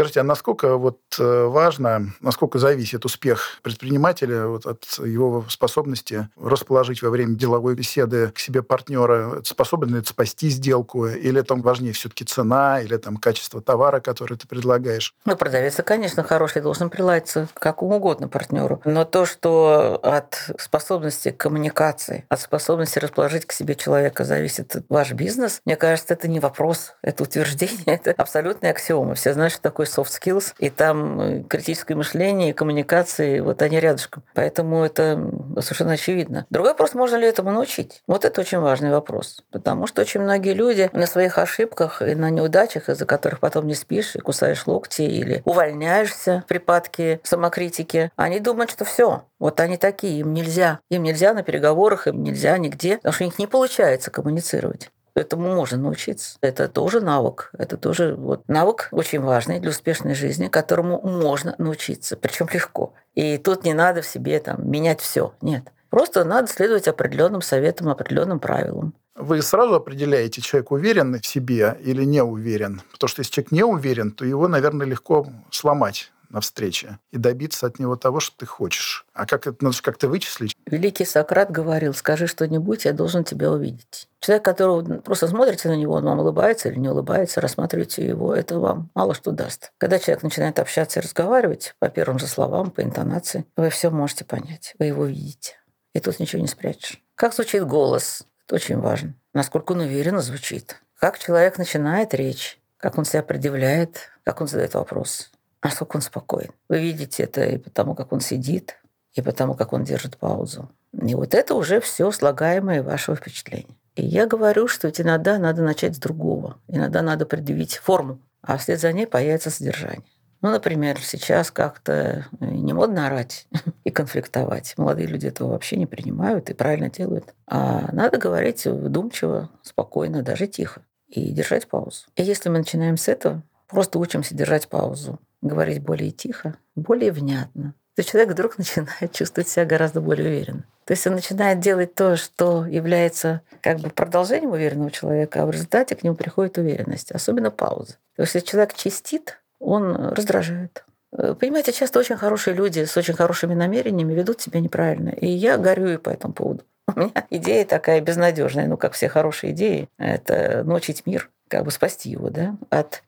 Скажите, 0.00 0.20
а 0.20 0.24
насколько 0.24 0.78
вот 0.78 0.98
э, 1.18 1.44
важно, 1.44 2.14
насколько 2.22 2.58
зависит 2.58 3.04
успех 3.04 3.60
предпринимателя 3.62 4.46
вот 4.46 4.64
от 4.64 4.86
его 5.04 5.44
способности 5.50 6.30
расположить 6.40 7.02
во 7.02 7.10
время 7.10 7.34
деловой 7.34 7.74
беседы 7.74 8.30
к 8.30 8.38
себе 8.38 8.62
партнера? 8.62 9.42
Способен 9.44 9.90
ли 9.90 9.98
это 9.98 10.08
спасти 10.08 10.48
сделку? 10.48 11.06
Или 11.06 11.42
там 11.42 11.60
важнее 11.60 11.92
все-таки 11.92 12.24
цена, 12.24 12.80
или 12.80 12.96
там 12.96 13.18
качество 13.18 13.60
товара, 13.60 14.00
который 14.00 14.38
ты 14.38 14.48
предлагаешь? 14.48 15.14
Ну, 15.26 15.36
продавец, 15.36 15.78
конечно, 15.84 16.22
хороший, 16.22 16.62
должен 16.62 16.88
приладиться 16.88 17.48
к 17.52 17.60
какому 17.60 17.96
угодно 17.96 18.26
партнеру. 18.26 18.80
Но 18.86 19.04
то, 19.04 19.26
что 19.26 20.00
от 20.02 20.50
способности 20.58 21.30
коммуникации, 21.30 22.24
от 22.30 22.40
способности 22.40 22.98
расположить 22.98 23.44
к 23.44 23.52
себе 23.52 23.74
человека 23.74 24.24
зависит 24.24 24.76
ваш 24.88 25.12
бизнес, 25.12 25.60
мне 25.66 25.76
кажется, 25.76 26.14
это 26.14 26.26
не 26.26 26.40
вопрос, 26.40 26.94
это 27.02 27.24
утверждение, 27.24 27.82
это 28.02 28.12
абсолютная 28.12 28.70
аксиома. 28.70 29.14
Все 29.14 29.34
знают, 29.34 29.52
что 29.52 29.60
такое 29.60 29.89
soft 29.90 30.10
skills, 30.10 30.54
и 30.58 30.70
там 30.70 31.20
э, 31.20 31.42
критическое 31.42 31.94
мышление 31.94 32.54
коммуникации, 32.54 33.40
вот 33.40 33.62
они 33.62 33.80
рядышком. 33.80 34.22
Поэтому 34.34 34.84
это 34.84 35.30
совершенно 35.60 35.92
очевидно. 35.92 36.46
Другой 36.50 36.72
вопрос, 36.72 36.94
можно 36.94 37.16
ли 37.16 37.26
этому 37.26 37.50
научить? 37.50 38.02
Вот 38.06 38.24
это 38.24 38.40
очень 38.40 38.58
важный 38.58 38.90
вопрос. 38.90 39.42
Потому 39.50 39.86
что 39.86 40.02
очень 40.02 40.20
многие 40.20 40.54
люди 40.54 40.90
на 40.92 41.06
своих 41.06 41.38
ошибках 41.38 42.02
и 42.02 42.14
на 42.14 42.30
неудачах, 42.30 42.88
из-за 42.88 43.06
которых 43.06 43.40
потом 43.40 43.66
не 43.66 43.74
спишь 43.74 44.16
и 44.16 44.20
кусаешь 44.20 44.66
локти 44.66 45.02
или 45.02 45.42
увольняешься 45.44 46.42
в 46.44 46.48
припадке 46.48 47.20
самокритики, 47.24 48.10
они 48.16 48.40
думают, 48.40 48.70
что 48.70 48.84
все, 48.84 49.24
вот 49.38 49.58
они 49.60 49.76
такие, 49.76 50.20
им 50.20 50.34
нельзя. 50.34 50.80
Им 50.90 51.02
нельзя 51.02 51.32
на 51.34 51.42
переговорах, 51.42 52.06
им 52.06 52.22
нельзя 52.22 52.56
нигде, 52.58 52.96
потому 52.96 53.12
что 53.12 53.24
у 53.24 53.26
них 53.26 53.38
не 53.38 53.46
получается 53.46 54.10
коммуницировать. 54.10 54.90
Этому 55.20 55.54
можно 55.54 55.76
научиться. 55.78 56.38
Это 56.40 56.68
тоже 56.68 57.00
навык. 57.00 57.50
Это 57.58 57.76
тоже 57.76 58.14
вот 58.14 58.48
навык 58.48 58.88
очень 58.90 59.20
важный 59.20 59.60
для 59.60 59.70
успешной 59.70 60.14
жизни, 60.14 60.48
которому 60.48 61.00
можно 61.02 61.54
научиться, 61.58 62.16
причем 62.16 62.48
легко. 62.52 62.94
И 63.14 63.38
тут 63.38 63.64
не 63.64 63.74
надо 63.74 64.02
в 64.02 64.06
себе 64.06 64.40
там 64.40 64.70
менять 64.70 65.00
все. 65.00 65.34
Нет. 65.42 65.64
Просто 65.90 66.24
надо 66.24 66.48
следовать 66.48 66.88
определенным 66.88 67.42
советам, 67.42 67.88
определенным 67.88 68.40
правилам. 68.40 68.94
Вы 69.16 69.42
сразу 69.42 69.74
определяете, 69.74 70.40
человек 70.40 70.70
уверен 70.70 71.20
в 71.20 71.26
себе 71.26 71.76
или 71.84 72.04
не 72.04 72.22
уверен? 72.22 72.80
Потому 72.92 73.08
что 73.08 73.20
если 73.20 73.32
человек 73.32 73.52
не 73.52 73.64
уверен, 73.64 74.12
то 74.12 74.24
его, 74.24 74.48
наверное, 74.48 74.86
легко 74.86 75.26
сломать 75.50 76.10
на 76.30 76.40
встрече 76.40 76.98
и 77.10 77.18
добиться 77.18 77.66
от 77.66 77.78
него 77.78 77.96
того, 77.96 78.20
что 78.20 78.36
ты 78.38 78.46
хочешь. 78.46 79.04
А 79.12 79.26
как 79.26 79.46
это 79.46 79.62
надо 79.64 79.76
как-то 79.82 80.08
вычислить? 80.08 80.54
Великий 80.66 81.04
Сократ 81.04 81.50
говорил, 81.50 81.92
скажи 81.92 82.26
что-нибудь, 82.26 82.84
я 82.84 82.92
должен 82.92 83.24
тебя 83.24 83.50
увидеть. 83.50 84.08
Человек, 84.20 84.44
которого 84.44 85.00
просто 85.00 85.28
смотрите 85.28 85.68
на 85.68 85.76
него, 85.76 85.94
он 85.94 86.04
вам 86.04 86.20
улыбается 86.20 86.68
или 86.68 86.78
не 86.78 86.88
улыбается, 86.88 87.40
рассматриваете 87.40 88.06
его, 88.06 88.34
это 88.34 88.58
вам 88.58 88.90
мало 88.94 89.14
что 89.14 89.32
даст. 89.32 89.72
Когда 89.78 89.98
человек 89.98 90.22
начинает 90.22 90.58
общаться 90.58 91.00
и 91.00 91.02
разговаривать 91.02 91.74
по 91.78 91.88
первым 91.88 92.18
же 92.18 92.26
словам, 92.26 92.70
по 92.70 92.82
интонации, 92.82 93.44
вы 93.56 93.70
все 93.70 93.90
можете 93.90 94.24
понять, 94.24 94.74
вы 94.78 94.86
его 94.86 95.04
видите. 95.06 95.56
И 95.92 96.00
тут 96.00 96.20
ничего 96.20 96.40
не 96.40 96.48
спрячешь. 96.48 97.02
Как 97.16 97.34
звучит 97.34 97.66
голос? 97.66 98.22
Это 98.46 98.54
очень 98.54 98.78
важно. 98.78 99.14
Насколько 99.34 99.72
он 99.72 99.80
уверенно 99.80 100.20
звучит. 100.20 100.80
Как 100.98 101.18
человек 101.18 101.58
начинает 101.58 102.14
речь, 102.14 102.60
как 102.76 102.98
он 102.98 103.04
себя 103.04 103.22
предъявляет, 103.22 104.10
как 104.22 104.40
он 104.40 104.46
задает 104.46 104.74
вопрос 104.74 105.30
насколько 105.62 105.96
он 105.96 106.02
спокоен. 106.02 106.50
Вы 106.68 106.80
видите 106.80 107.24
это 107.24 107.44
и 107.44 107.58
потому, 107.58 107.94
как 107.94 108.12
он 108.12 108.20
сидит, 108.20 108.80
и 109.14 109.22
потому, 109.22 109.54
как 109.54 109.72
он 109.72 109.84
держит 109.84 110.16
паузу. 110.16 110.70
И 110.92 111.14
вот 111.14 111.34
это 111.34 111.54
уже 111.54 111.80
все 111.80 112.10
слагаемое 112.10 112.82
вашего 112.82 113.16
впечатления. 113.16 113.76
И 113.96 114.04
я 114.04 114.26
говорю, 114.26 114.68
что 114.68 114.86
ведь 114.86 115.00
иногда 115.00 115.38
надо 115.38 115.62
начать 115.62 115.96
с 115.96 115.98
другого. 115.98 116.58
Иногда 116.68 117.02
надо 117.02 117.26
предъявить 117.26 117.76
форму, 117.76 118.20
а 118.42 118.56
вслед 118.56 118.80
за 118.80 118.92
ней 118.92 119.06
появится 119.06 119.50
содержание. 119.50 120.04
Ну, 120.42 120.50
например, 120.50 120.98
сейчас 121.02 121.50
как-то 121.50 122.26
э, 122.40 122.46
не 122.46 122.72
модно 122.72 123.06
орать 123.06 123.46
и 123.84 123.90
конфликтовать. 123.90 124.72
Молодые 124.78 125.06
люди 125.06 125.26
этого 125.26 125.50
вообще 125.50 125.76
не 125.76 125.86
принимают 125.86 126.48
и 126.48 126.54
правильно 126.54 126.88
делают. 126.88 127.34
А 127.46 127.90
надо 127.92 128.16
говорить 128.16 128.64
вдумчиво, 128.64 129.50
спокойно, 129.62 130.22
даже 130.22 130.46
тихо 130.46 130.82
и 131.08 131.30
держать 131.32 131.68
паузу. 131.68 132.06
И 132.16 132.22
если 132.22 132.48
мы 132.48 132.58
начинаем 132.58 132.96
с 132.96 133.08
этого, 133.08 133.42
просто 133.68 133.98
учимся 133.98 134.34
держать 134.34 134.68
паузу, 134.68 135.18
говорить 135.42 135.82
более 135.82 136.10
тихо, 136.10 136.56
более 136.74 137.12
внятно, 137.12 137.74
то 137.96 138.02
человек 138.02 138.30
вдруг 138.32 138.58
начинает 138.58 139.12
чувствовать 139.12 139.48
себя 139.48 139.64
гораздо 139.64 140.00
более 140.00 140.28
уверенно. 140.28 140.64
То 140.84 140.92
есть 140.92 141.06
он 141.06 141.14
начинает 141.14 141.60
делать 141.60 141.94
то, 141.94 142.16
что 142.16 142.66
является 142.66 143.42
как 143.60 143.78
бы 143.78 143.90
продолжением 143.90 144.50
уверенного 144.50 144.90
человека, 144.90 145.42
а 145.42 145.46
в 145.46 145.50
результате 145.50 145.94
к 145.94 146.02
нему 146.02 146.16
приходит 146.16 146.58
уверенность, 146.58 147.12
особенно 147.12 147.50
пауза. 147.50 147.96
То 148.16 148.22
есть 148.22 148.34
если 148.34 148.48
человек 148.48 148.74
чистит, 148.74 149.40
он 149.60 149.94
раздражает. 149.94 150.84
Э, 151.12 151.34
понимаете, 151.38 151.72
часто 151.72 151.98
очень 151.98 152.16
хорошие 152.16 152.54
люди 152.54 152.84
с 152.84 152.96
очень 152.96 153.14
хорошими 153.14 153.54
намерениями 153.54 154.14
ведут 154.14 154.40
себя 154.40 154.60
неправильно. 154.60 155.10
И 155.10 155.28
я 155.28 155.58
горюю 155.58 156.00
по 156.00 156.10
этому 156.10 156.34
поводу. 156.34 156.64
У 156.94 156.98
меня 156.98 157.26
идея 157.30 157.64
такая 157.64 158.00
безнадежная, 158.00 158.66
ну, 158.66 158.76
как 158.76 158.94
все 158.94 159.08
хорошие 159.08 159.52
идеи, 159.52 159.88
это 159.98 160.64
научить 160.64 161.06
мир, 161.06 161.30
как 161.50 161.64
бы 161.64 161.70
спасти 161.72 162.10
его, 162.10 162.30
да, 162.30 162.56
от 162.70 163.02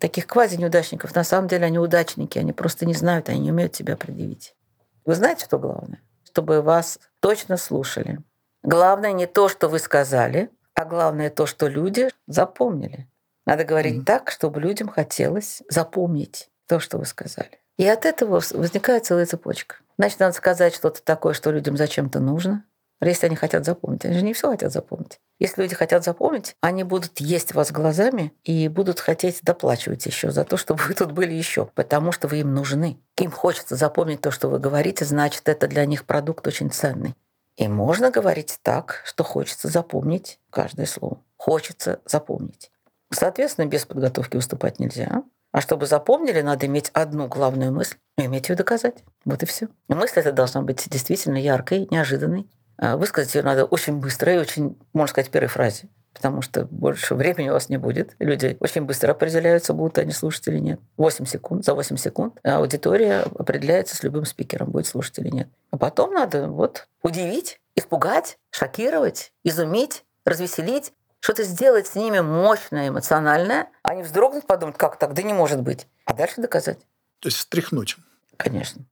таких 0.00 0.26
квази-неудачников. 0.26 1.14
На 1.14 1.22
самом 1.22 1.48
деле 1.48 1.66
они 1.66 1.78
удачники, 1.78 2.38
они 2.38 2.52
просто 2.52 2.86
не 2.86 2.94
знают, 2.94 3.28
они 3.28 3.40
не 3.40 3.52
умеют 3.52 3.76
себя 3.76 3.96
предъявить. 3.96 4.56
Вы 5.04 5.14
знаете, 5.14 5.44
что 5.44 5.58
главное? 5.58 6.00
Чтобы 6.24 6.62
вас 6.62 6.98
точно 7.20 7.58
слушали. 7.58 8.18
Главное 8.62 9.12
не 9.12 9.26
то, 9.26 9.48
что 9.48 9.68
вы 9.68 9.78
сказали, 9.78 10.50
а 10.74 10.86
главное 10.86 11.28
то, 11.28 11.44
что 11.44 11.68
люди 11.68 12.08
запомнили. 12.26 13.06
Надо 13.46 13.64
говорить 13.64 13.98
mm-hmm. 13.98 14.04
так, 14.04 14.30
чтобы 14.30 14.60
людям 14.60 14.88
хотелось 14.88 15.62
запомнить 15.68 16.50
то, 16.66 16.80
что 16.80 16.96
вы 16.96 17.04
сказали. 17.04 17.60
И 17.76 17.86
от 17.86 18.06
этого 18.06 18.40
возникает 18.52 19.04
целая 19.04 19.26
цепочка. 19.26 19.76
Значит, 19.98 20.20
надо 20.20 20.32
сказать 20.32 20.74
что-то 20.74 21.02
такое, 21.02 21.34
что 21.34 21.50
людям 21.50 21.76
зачем-то 21.76 22.20
нужно. 22.20 22.64
Если 23.00 23.26
они 23.26 23.36
хотят 23.36 23.64
запомнить, 23.64 24.04
они 24.04 24.14
же 24.14 24.24
не 24.24 24.32
все 24.32 24.50
хотят 24.50 24.72
запомнить. 24.72 25.18
Если 25.38 25.62
люди 25.62 25.74
хотят 25.74 26.04
запомнить, 26.04 26.56
они 26.60 26.84
будут 26.84 27.20
есть 27.20 27.54
вас 27.54 27.70
глазами 27.72 28.32
и 28.44 28.68
будут 28.68 29.00
хотеть 29.00 29.40
доплачивать 29.42 30.06
еще 30.06 30.30
за 30.30 30.44
то, 30.44 30.56
чтобы 30.56 30.82
вы 30.84 30.94
тут 30.94 31.12
были 31.12 31.32
еще, 31.32 31.66
потому 31.74 32.12
что 32.12 32.28
вы 32.28 32.40
им 32.40 32.54
нужны. 32.54 32.98
Им 33.18 33.30
хочется 33.30 33.76
запомнить 33.76 34.20
то, 34.20 34.30
что 34.30 34.48
вы 34.48 34.58
говорите, 34.58 35.04
значит, 35.04 35.48
это 35.48 35.66
для 35.66 35.84
них 35.86 36.04
продукт 36.04 36.46
очень 36.46 36.70
ценный. 36.70 37.14
И 37.56 37.68
можно 37.68 38.10
говорить 38.10 38.58
так, 38.62 39.02
что 39.04 39.22
хочется 39.22 39.68
запомнить 39.68 40.40
каждое 40.50 40.86
слово. 40.86 41.18
Хочется 41.36 42.00
запомнить. 42.06 42.70
Соответственно, 43.12 43.66
без 43.66 43.84
подготовки 43.84 44.36
выступать 44.36 44.80
нельзя. 44.80 45.22
А 45.52 45.60
чтобы 45.60 45.86
запомнили, 45.86 46.40
надо 46.40 46.66
иметь 46.66 46.90
одну 46.94 47.28
главную 47.28 47.72
мысль 47.72 47.96
и 48.18 48.26
уметь 48.26 48.48
ее 48.48 48.56
доказать. 48.56 49.04
Вот 49.24 49.42
и 49.44 49.46
все. 49.46 49.68
Мысль 49.88 50.18
эта 50.18 50.32
должна 50.32 50.62
быть 50.62 50.88
действительно 50.90 51.36
яркой, 51.36 51.86
неожиданной. 51.92 52.48
А 52.76 52.96
высказать 52.96 53.34
ее 53.34 53.42
надо 53.42 53.64
очень 53.64 53.98
быстро 53.98 54.34
и 54.34 54.38
очень, 54.38 54.76
можно 54.92 55.10
сказать, 55.10 55.28
в 55.28 55.30
первой 55.32 55.48
фразе 55.48 55.88
потому 56.14 56.40
что 56.40 56.64
больше 56.66 57.14
времени 57.14 57.50
у 57.50 57.52
вас 57.52 57.68
не 57.68 57.76
будет. 57.76 58.14
Люди 58.18 58.56
очень 58.60 58.82
быстро 58.82 59.10
определяются, 59.10 59.74
будут 59.74 59.98
они 59.98 60.12
слушать 60.12 60.46
или 60.48 60.58
нет. 60.58 60.80
8 60.96 61.26
секунд, 61.26 61.64
за 61.64 61.74
8 61.74 61.96
секунд 61.96 62.38
аудитория 62.44 63.24
определяется 63.36 63.96
с 63.96 64.02
любым 64.02 64.24
спикером, 64.24 64.70
будет 64.70 64.86
слушать 64.86 65.18
или 65.18 65.28
нет. 65.28 65.48
А 65.70 65.76
потом 65.76 66.14
надо 66.14 66.48
вот 66.48 66.88
удивить, 67.02 67.60
испугать, 67.74 68.38
шокировать, 68.50 69.32
изумить, 69.42 70.04
развеселить, 70.24 70.92
что-то 71.20 71.42
сделать 71.42 71.86
с 71.86 71.94
ними 71.94 72.20
мощное, 72.20 72.88
эмоциональное. 72.88 73.68
Они 73.82 74.02
вздрогнут, 74.02 74.46
подумают, 74.46 74.78
как 74.78 74.98
так, 74.98 75.14
да 75.14 75.22
не 75.22 75.32
может 75.32 75.62
быть. 75.62 75.86
А 76.04 76.14
дальше 76.14 76.40
доказать. 76.40 76.78
То 77.18 77.28
есть 77.28 77.38
встряхнуть. 77.38 77.96
Конечно. 78.36 78.84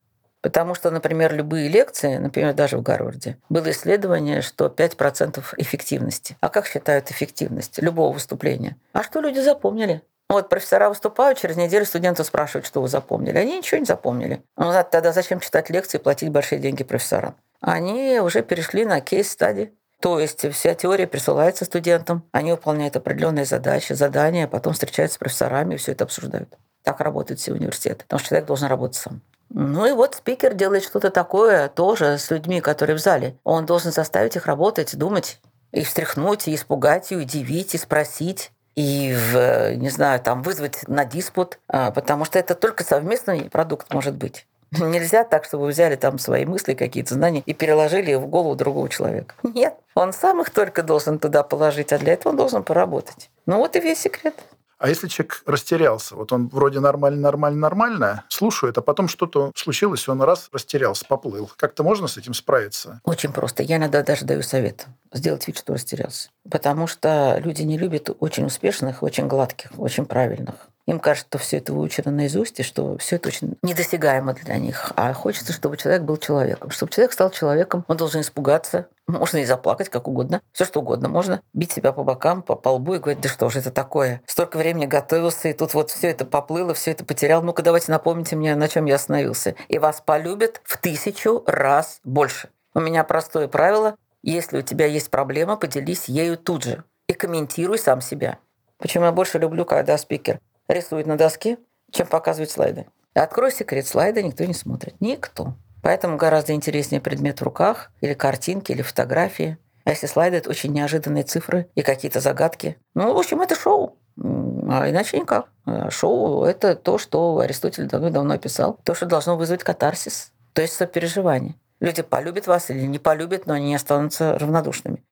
Потому 0.42 0.74
что, 0.74 0.90
например, 0.90 1.34
любые 1.34 1.68
лекции, 1.68 2.16
например, 2.16 2.52
даже 2.52 2.76
в 2.76 2.82
Гарварде, 2.82 3.38
было 3.48 3.70
исследование, 3.70 4.42
что 4.42 4.66
5% 4.66 5.42
эффективности. 5.56 6.36
А 6.40 6.48
как 6.48 6.66
считают 6.66 7.10
эффективность 7.10 7.78
любого 7.80 8.12
выступления? 8.12 8.76
А 8.92 9.04
что 9.04 9.20
люди 9.20 9.38
запомнили? 9.38 10.02
Вот 10.28 10.48
профессора 10.48 10.88
выступают, 10.88 11.38
через 11.38 11.56
неделю 11.56 11.84
студенты 11.84 12.24
спрашивают, 12.24 12.66
что 12.66 12.80
вы 12.80 12.88
запомнили. 12.88 13.38
Они 13.38 13.58
ничего 13.58 13.78
не 13.78 13.84
запомнили. 13.84 14.42
Ну 14.56 14.72
тогда 14.90 15.12
зачем 15.12 15.40
читать 15.40 15.70
лекции 15.70 15.98
и 15.98 16.00
платить 16.00 16.30
большие 16.30 16.58
деньги 16.58 16.82
профессорам? 16.84 17.36
Они 17.60 18.18
уже 18.18 18.42
перешли 18.42 18.84
на 18.84 19.00
кейс-стадии. 19.00 19.72
То 20.00 20.18
есть 20.18 20.50
вся 20.52 20.74
теория 20.74 21.06
присылается 21.06 21.64
студентам, 21.64 22.24
они 22.32 22.50
выполняют 22.50 22.96
определенные 22.96 23.44
задачи, 23.44 23.92
задания, 23.92 24.48
потом 24.48 24.72
встречаются 24.72 25.14
с 25.14 25.18
профессорами 25.18 25.74
и 25.74 25.76
все 25.76 25.92
это 25.92 26.02
обсуждают. 26.02 26.58
Так 26.82 27.00
работают 27.00 27.38
все 27.38 27.52
университеты, 27.52 28.02
потому 28.02 28.18
что 28.18 28.30
человек 28.30 28.46
должен 28.48 28.66
работать 28.66 28.96
сам. 28.96 29.20
Ну 29.54 29.86
и 29.86 29.92
вот 29.92 30.14
спикер 30.14 30.54
делает 30.54 30.84
что-то 30.84 31.10
такое 31.10 31.68
тоже 31.68 32.18
с 32.18 32.30
людьми, 32.30 32.60
которые 32.60 32.96
в 32.96 33.00
зале. 33.00 33.36
Он 33.44 33.66
должен 33.66 33.92
заставить 33.92 34.36
их 34.36 34.46
работать, 34.46 34.96
думать, 34.96 35.40
и 35.72 35.82
встряхнуть, 35.82 36.48
и 36.48 36.54
испугать, 36.54 37.12
и 37.12 37.16
удивить, 37.16 37.74
и 37.74 37.78
спросить 37.78 38.52
и, 38.74 39.14
в, 39.14 39.74
не 39.76 39.90
знаю, 39.90 40.20
там 40.20 40.42
вызвать 40.42 40.88
на 40.88 41.04
диспут, 41.04 41.58
а, 41.68 41.90
потому 41.90 42.24
что 42.24 42.38
это 42.38 42.54
только 42.54 42.84
совместный 42.84 43.50
продукт 43.50 43.92
может 43.92 44.14
быть. 44.14 44.46
Нельзя 44.70 45.24
так, 45.24 45.44
чтобы 45.44 45.64
вы 45.64 45.70
взяли 45.70 45.96
там 45.96 46.18
свои 46.18 46.46
мысли, 46.46 46.74
какие-то 46.74 47.14
знания 47.14 47.42
и 47.44 47.52
переложили 47.52 48.14
в 48.14 48.26
голову 48.26 48.54
другого 48.54 48.88
человека. 48.88 49.34
Нет, 49.42 49.74
он 49.94 50.12
сам 50.12 50.40
их 50.40 50.50
только 50.50 50.82
должен 50.82 51.18
туда 51.18 51.42
положить, 51.42 51.92
а 51.92 51.98
для 51.98 52.14
этого 52.14 52.32
он 52.32 52.36
должен 52.36 52.62
поработать. 52.62 53.30
Ну 53.46 53.58
вот 53.58 53.76
и 53.76 53.80
весь 53.80 54.00
секрет. 54.00 54.34
А 54.82 54.88
если 54.88 55.06
человек 55.06 55.44
растерялся, 55.46 56.16
вот 56.16 56.32
он 56.32 56.48
вроде 56.48 56.80
нормально, 56.80 57.20
нормально, 57.20 57.60
нормально, 57.60 58.24
слушает, 58.28 58.76
а 58.78 58.82
потом 58.82 59.06
что-то 59.06 59.52
случилось, 59.54 60.08
он 60.08 60.20
раз 60.22 60.48
растерялся, 60.52 61.04
поплыл. 61.06 61.48
Как-то 61.56 61.84
можно 61.84 62.08
с 62.08 62.16
этим 62.16 62.34
справиться? 62.34 63.00
Очень 63.04 63.32
просто. 63.32 63.62
Я 63.62 63.76
иногда 63.76 64.02
даже 64.02 64.24
даю 64.24 64.42
совет 64.42 64.88
сделать 65.12 65.46
вид, 65.46 65.56
что 65.56 65.74
растерялся. 65.74 66.30
Потому 66.50 66.88
что 66.88 67.40
люди 67.44 67.62
не 67.62 67.78
любят 67.78 68.10
очень 68.18 68.44
успешных, 68.44 69.04
очень 69.04 69.28
гладких, 69.28 69.70
очень 69.78 70.04
правильных. 70.04 70.56
Им 70.86 70.98
кажется, 70.98 71.28
что 71.28 71.38
все 71.38 71.58
это 71.58 71.72
выучено 71.72 72.10
наизусть, 72.10 72.58
и 72.58 72.64
что 72.64 72.98
все 72.98 73.16
это 73.16 73.28
очень 73.28 73.56
недосягаемо 73.62 74.34
для 74.34 74.56
них. 74.56 74.92
А 74.96 75.12
хочется, 75.12 75.52
чтобы 75.52 75.76
человек 75.76 76.02
был 76.02 76.16
человеком. 76.16 76.70
Чтобы 76.70 76.90
человек 76.90 77.12
стал 77.12 77.30
человеком, 77.30 77.84
он 77.86 77.96
должен 77.96 78.20
испугаться, 78.20 78.88
можно 79.06 79.38
и 79.38 79.44
заплакать, 79.44 79.88
как 79.90 80.08
угодно. 80.08 80.40
Все 80.52 80.64
что 80.64 80.80
угодно 80.80 81.08
можно. 81.08 81.40
Бить 81.52 81.70
себя 81.70 81.92
по 81.92 82.02
бокам, 82.02 82.42
по, 82.42 82.56
по 82.56 82.70
лбу 82.70 82.94
и 82.94 82.98
говорить, 82.98 83.20
да 83.20 83.28
что 83.28 83.48
же 83.48 83.60
это 83.60 83.70
такое? 83.70 84.22
Столько 84.26 84.56
времени 84.56 84.86
готовился, 84.86 85.48
и 85.48 85.52
тут 85.52 85.72
вот 85.74 85.90
все 85.90 86.08
это 86.08 86.24
поплыло, 86.24 86.74
все 86.74 86.90
это 86.90 87.04
потерял. 87.04 87.42
Ну-ка 87.42 87.62
давайте 87.62 87.92
напомните 87.92 88.34
мне, 88.34 88.56
на 88.56 88.68
чем 88.68 88.86
я 88.86 88.96
остановился. 88.96 89.54
И 89.68 89.78
вас 89.78 90.02
полюбят 90.04 90.60
в 90.64 90.78
тысячу 90.78 91.44
раз 91.46 92.00
больше. 92.02 92.48
У 92.74 92.80
меня 92.80 93.04
простое 93.04 93.46
правило. 93.46 93.94
Если 94.22 94.58
у 94.58 94.62
тебя 94.62 94.86
есть 94.86 95.10
проблема, 95.10 95.56
поделись 95.56 96.08
ею 96.08 96.36
тут 96.36 96.64
же. 96.64 96.84
И 97.06 97.12
комментируй 97.12 97.78
сам 97.78 98.00
себя. 98.00 98.38
Почему 98.78 99.04
я 99.04 99.12
больше 99.12 99.38
люблю, 99.38 99.64
когда 99.64 99.96
спикер 99.96 100.40
рисует 100.72 101.06
на 101.06 101.16
доске, 101.16 101.58
чем 101.90 102.06
показывает 102.06 102.50
слайды. 102.50 102.86
Открой 103.14 103.52
секрет 103.52 103.86
слайда, 103.86 104.22
никто 104.22 104.44
не 104.44 104.54
смотрит. 104.54 104.94
Никто. 105.00 105.54
Поэтому 105.82 106.16
гораздо 106.16 106.52
интереснее 106.52 107.00
предмет 107.00 107.40
в 107.40 107.44
руках, 107.44 107.90
или 108.00 108.14
картинки, 108.14 108.72
или 108.72 108.82
фотографии. 108.82 109.58
А 109.84 109.90
если 109.90 110.06
слайды, 110.06 110.36
это 110.36 110.48
очень 110.48 110.72
неожиданные 110.72 111.24
цифры 111.24 111.68
и 111.74 111.82
какие-то 111.82 112.20
загадки. 112.20 112.78
Ну, 112.94 113.12
в 113.12 113.18
общем, 113.18 113.40
это 113.42 113.56
шоу. 113.56 113.98
А 114.16 114.88
иначе 114.88 115.18
никак. 115.18 115.48
А 115.66 115.90
шоу– 115.90 116.44
это 116.44 116.76
то, 116.76 116.98
что 116.98 117.40
Аристотель 117.40 117.86
давно-давно 117.86 118.34
описал. 118.34 118.78
То, 118.84 118.94
что 118.94 119.06
должно 119.06 119.36
вызвать 119.36 119.64
катарсис, 119.64 120.32
то 120.52 120.62
есть 120.62 120.74
сопереживание. 120.74 121.56
Люди 121.80 122.02
полюбят 122.02 122.46
вас 122.46 122.70
или 122.70 122.86
не 122.86 123.00
полюбят, 123.00 123.46
но 123.46 123.54
они 123.54 123.66
не 123.66 123.74
останутся 123.74 124.38
равнодушными. 124.38 125.02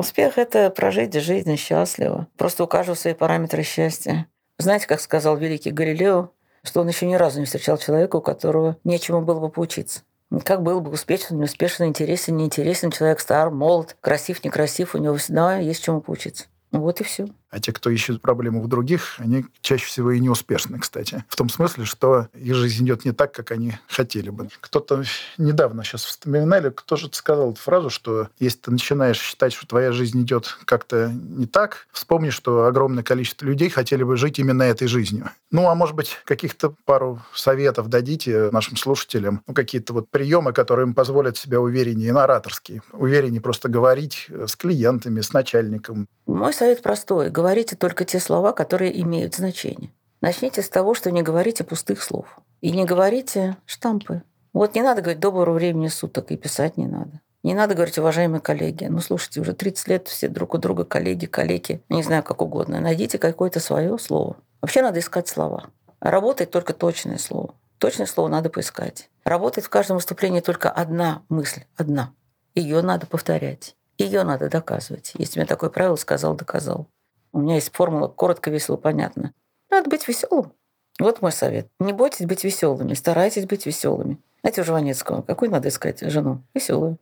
Успех– 0.00 0.32
это 0.38 0.70
прожить 0.70 1.12
жизнь 1.12 1.54
счастливо. 1.56 2.26
Просто 2.38 2.64
у 2.64 2.66
каждого 2.66 2.96
свои 2.96 3.12
параметры 3.12 3.62
счастья. 3.62 4.28
Знаете, 4.56 4.86
как 4.86 4.98
сказал 4.98 5.36
великий 5.36 5.72
Галилео, 5.72 6.30
что 6.62 6.80
он 6.80 6.88
еще 6.88 7.04
ни 7.04 7.16
разу 7.16 7.38
не 7.38 7.44
встречал 7.44 7.76
человека, 7.76 8.16
у 8.16 8.22
которого 8.22 8.78
нечему 8.82 9.20
было 9.20 9.40
бы 9.40 9.50
поучиться. 9.50 10.00
Как 10.42 10.62
был 10.62 10.80
бы 10.80 10.90
успешен, 10.90 11.38
неуспешен, 11.38 11.84
интересен, 11.84 12.38
неинтересен, 12.38 12.90
человек 12.90 13.20
стар, 13.20 13.50
молод, 13.50 13.94
красив, 14.00 14.42
некрасив, 14.42 14.94
у 14.94 14.98
него 14.98 15.16
всегда 15.16 15.58
есть 15.58 15.84
чему 15.84 16.00
поучиться. 16.00 16.46
Вот 16.72 17.02
и 17.02 17.04
все. 17.04 17.26
А 17.50 17.60
те, 17.60 17.72
кто 17.72 17.90
ищет 17.90 18.22
проблему 18.22 18.62
в 18.62 18.68
других, 18.68 19.16
они 19.18 19.44
чаще 19.60 19.84
всего 19.84 20.12
и 20.12 20.20
неуспешны, 20.20 20.78
кстати. 20.78 21.24
В 21.28 21.36
том 21.36 21.48
смысле, 21.48 21.84
что 21.84 22.28
их 22.32 22.54
жизнь 22.54 22.84
идет 22.84 23.04
не 23.04 23.12
так, 23.12 23.32
как 23.32 23.50
они 23.50 23.78
хотели 23.88 24.30
бы. 24.30 24.48
Кто-то 24.60 25.02
недавно 25.36 25.82
сейчас 25.82 26.04
вспоминали, 26.04 26.70
кто 26.70 26.96
же 26.96 27.08
сказал 27.12 27.52
эту 27.52 27.60
фразу, 27.60 27.90
что 27.90 28.28
если 28.38 28.58
ты 28.58 28.70
начинаешь 28.70 29.18
считать, 29.18 29.52
что 29.52 29.66
твоя 29.66 29.90
жизнь 29.92 30.22
идет 30.22 30.58
как-то 30.64 31.10
не 31.12 31.46
так, 31.46 31.88
вспомни, 31.92 32.30
что 32.30 32.66
огромное 32.66 33.02
количество 33.02 33.46
людей 33.46 33.68
хотели 33.68 34.04
бы 34.04 34.16
жить 34.16 34.38
именно 34.38 34.62
этой 34.62 34.86
жизнью. 34.86 35.30
Ну, 35.50 35.68
а 35.68 35.74
может 35.74 35.96
быть, 35.96 36.18
каких-то 36.24 36.74
пару 36.84 37.20
советов 37.34 37.88
дадите 37.88 38.50
нашим 38.52 38.76
слушателям, 38.76 39.42
ну, 39.48 39.54
какие-то 39.54 39.92
вот 39.92 40.08
приемы, 40.08 40.52
которые 40.52 40.86
им 40.86 40.94
позволят 40.94 41.36
себя 41.36 41.60
увереннее, 41.60 42.12
ораторские, 42.12 42.82
увереннее 42.92 43.40
просто 43.40 43.68
говорить 43.68 44.28
с 44.28 44.54
клиентами, 44.54 45.20
с 45.20 45.32
начальником. 45.32 46.06
Мой 46.26 46.52
совет 46.52 46.82
простой 46.82 47.30
говорите 47.40 47.74
только 47.74 48.04
те 48.04 48.20
слова, 48.20 48.52
которые 48.52 49.00
имеют 49.00 49.34
значение. 49.34 49.90
Начните 50.20 50.60
с 50.60 50.68
того, 50.68 50.92
что 50.92 51.10
не 51.10 51.22
говорите 51.22 51.64
пустых 51.64 52.02
слов. 52.02 52.38
И 52.60 52.70
не 52.70 52.84
говорите 52.84 53.56
штампы. 53.64 54.22
Вот 54.52 54.74
не 54.74 54.82
надо 54.82 55.00
говорить 55.00 55.20
доброго 55.20 55.54
времени 55.54 55.88
суток, 55.88 56.30
и 56.30 56.36
писать 56.36 56.76
не 56.76 56.86
надо. 56.86 57.22
Не 57.42 57.54
надо 57.54 57.74
говорить, 57.74 57.96
уважаемые 57.96 58.42
коллеги. 58.42 58.84
Ну, 58.84 58.98
слушайте, 59.00 59.40
уже 59.40 59.54
30 59.54 59.88
лет 59.88 60.08
все 60.08 60.28
друг 60.28 60.52
у 60.52 60.58
друга 60.58 60.84
коллеги, 60.84 61.24
коллеги, 61.24 61.82
не 61.88 62.02
знаю, 62.02 62.22
как 62.22 62.42
угодно. 62.42 62.78
Найдите 62.78 63.16
какое-то 63.16 63.58
свое 63.58 63.98
слово. 63.98 64.36
Вообще 64.60 64.82
надо 64.82 64.98
искать 64.98 65.26
слова. 65.26 65.70
Работает 66.00 66.50
только 66.50 66.74
точное 66.74 67.16
слово. 67.16 67.54
Точное 67.78 68.06
слово 68.06 68.28
надо 68.28 68.50
поискать. 68.50 69.08
Работает 69.24 69.66
в 69.66 69.70
каждом 69.70 69.96
выступлении 69.96 70.40
только 70.40 70.70
одна 70.70 71.22
мысль, 71.30 71.62
одна. 71.78 72.12
Ее 72.54 72.82
надо 72.82 73.06
повторять. 73.06 73.76
Ее 73.96 74.24
надо 74.24 74.50
доказывать. 74.50 75.12
Если 75.16 75.38
мне 75.38 75.46
такое 75.46 75.70
правило 75.70 75.96
сказал, 75.96 76.34
доказал. 76.34 76.88
У 77.32 77.40
меня 77.40 77.56
есть 77.56 77.72
формула 77.72 78.08
коротко, 78.08 78.50
весело, 78.50 78.76
понятно. 78.76 79.32
Надо 79.70 79.88
быть 79.88 80.06
веселым. 80.08 80.52
Вот 80.98 81.22
мой 81.22 81.32
совет. 81.32 81.68
Не 81.78 81.92
бойтесь 81.92 82.26
быть 82.26 82.44
веселыми, 82.44 82.94
старайтесь 82.94 83.46
быть 83.46 83.66
веселыми. 83.66 84.18
Знаете, 84.42 84.62
у 84.62 84.64
Жванецкого, 84.64 85.22
какую 85.22 85.50
надо 85.50 85.68
искать 85.68 86.00
жену? 86.00 86.42
Веселую. 86.54 86.98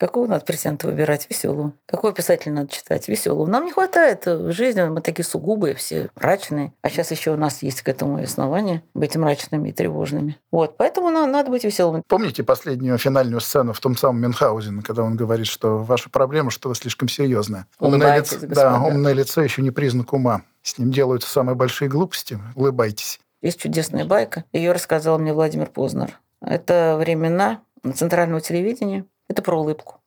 Какого 0.00 0.26
надо 0.26 0.46
президента 0.46 0.86
выбирать? 0.86 1.26
Веселого. 1.28 1.74
Какого 1.84 2.14
писателя 2.14 2.54
надо 2.54 2.72
читать? 2.72 3.06
Веселого. 3.06 3.46
Нам 3.46 3.66
не 3.66 3.72
хватает 3.72 4.24
в 4.24 4.50
жизни, 4.50 4.80
мы 4.84 5.02
такие 5.02 5.26
сугубые 5.26 5.74
все, 5.74 6.08
мрачные. 6.16 6.72
А 6.80 6.88
сейчас 6.88 7.10
еще 7.10 7.32
у 7.32 7.36
нас 7.36 7.62
есть 7.62 7.82
к 7.82 7.88
этому 7.88 8.16
основание 8.16 8.82
быть 8.94 9.14
мрачными 9.14 9.68
и 9.68 9.72
тревожными. 9.72 10.38
Вот, 10.50 10.78
поэтому 10.78 11.10
нам 11.10 11.30
надо 11.30 11.50
быть 11.50 11.64
веселыми. 11.64 12.02
Помните 12.08 12.42
последнюю 12.42 12.96
финальную 12.96 13.42
сцену 13.42 13.74
в 13.74 13.80
том 13.80 13.94
самом 13.94 14.22
Мюнхгаузене, 14.22 14.80
когда 14.80 15.02
он 15.02 15.16
говорит, 15.16 15.46
что 15.46 15.76
ваша 15.76 16.08
проблема 16.08 16.50
что-то 16.50 16.74
слишком 16.74 17.10
серьезное. 17.10 17.66
Умное 17.78 18.20
лицо, 18.20 18.38
да, 18.40 18.80
умное 18.80 19.12
лицо 19.12 19.42
еще 19.42 19.60
не 19.60 19.70
признак 19.70 20.14
ума. 20.14 20.44
С 20.62 20.78
ним 20.78 20.92
делаются 20.92 21.28
самые 21.28 21.56
большие 21.56 21.90
глупости. 21.90 22.38
Улыбайтесь. 22.54 23.20
Есть 23.42 23.60
чудесная 23.60 24.06
байка. 24.06 24.44
Ее 24.52 24.72
рассказал 24.72 25.18
мне 25.18 25.34
Владимир 25.34 25.66
Познер 25.66 26.18
Это 26.40 26.96
времена 26.98 27.60
центрального 27.94 28.40
телевидения. 28.40 29.04
Это 29.30 29.42
про 29.42 29.60
улыбку. 29.60 30.00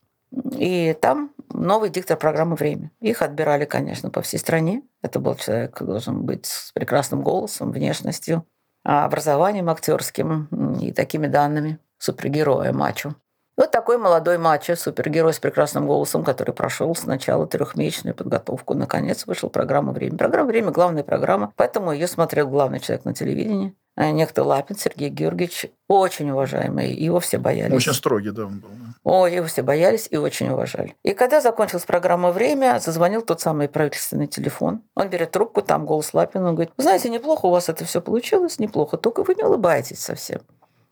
И 0.58 0.98
там 1.00 1.32
новый 1.53 1.89
диктор 1.89 2.18
программы 2.18 2.58
«Время». 2.58 2.92
Их 3.00 3.22
отбирали, 3.22 3.63
конечно, 3.63 4.10
по 4.10 4.22
всей 4.22 4.38
стране. 4.38 4.84
Это 5.01 5.20
был 5.20 5.36
человек, 5.36 5.82
должен 5.82 6.24
быть 6.24 6.46
с 6.46 6.74
прекрасным 6.74 7.22
голосом, 7.22 7.72
внешностью, 7.72 8.46
образованием 8.84 9.70
актерским 9.70 10.77
и 10.82 10.92
такими 10.92 11.27
данными. 11.27 11.80
Супергероя, 12.00 12.74
мачо. 12.74 13.15
Вот 13.56 13.72
такой 13.72 13.98
молодой 13.98 14.38
мачо, 14.38 14.75
супергерой 14.75 15.32
с 15.32 15.39
прекрасным 15.39 15.88
голосом, 15.88 16.25
который 16.25 16.53
прошел 16.53 16.94
сначала 16.94 17.48
трехмесячную 17.48 18.15
подготовку. 18.15 18.74
Наконец 18.74 19.25
вышел 19.25 19.50
программа 19.50 19.94
«Время». 19.94 20.18
Программа 20.18 20.48
«Время»– 20.48 20.72
главная 20.74 21.03
программа, 21.03 21.53
поэтому 21.56 21.94
ее 21.94 22.08
смотрел 22.08 22.50
главный 22.50 22.82
человек 22.82 23.06
на 23.06 23.13
телевидении. 23.13 23.74
Э, 23.96 24.10
некто 24.10 24.44
Лапин 24.44 24.76
Сергей 24.76 25.10
Георгиевич, 25.10 25.68
очень 25.88 26.32
уважаемый, 26.32 26.92
его 26.94 27.20
все 27.20 27.38
боялись. 27.38 27.76
Очень 27.76 27.94
строгий, 27.94 28.32
да, 28.32 28.46
он 28.46 28.60
был. 28.60 28.70
О, 29.04 29.28
его 29.28 29.46
все 29.46 29.62
боялись 29.62 30.08
и 30.10 30.18
очень 30.18 30.50
уважали. 30.50 30.96
И 31.04 31.14
когда 31.14 31.42
закончилась 31.42 31.84
программа 31.84 32.32
«Время», 32.32 32.80
зазвонил 32.80 33.22
тот 33.22 33.42
самый 33.42 33.68
правительственный 33.68 34.28
телефон. 34.28 34.82
Он 34.96 35.10
берет 35.10 35.32
трубку, 35.32 35.62
там 35.62 35.86
голос 35.86 36.14
Лапина, 36.14 36.50
он 36.50 36.56
говорит, 36.56 36.74
знаете, 36.78 37.10
неплохо 37.10 37.46
у 37.46 37.52
вас 37.52 37.70
это 37.70 37.86
все 37.86 38.02
получилось, 38.02 38.60
неплохо, 38.60 38.98
только 38.98 39.24
вы 39.24 39.36
не 39.36 39.44
улыбаетесь 39.44 40.00
совсем. 40.00 40.42